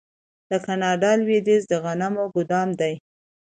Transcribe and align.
د 0.49 0.51
کاناډا 0.65 1.11
لویدیځ 1.21 1.63
د 1.67 1.73
غنمو 1.83 2.23
ګدام 2.35 2.69
دی. 2.79 2.93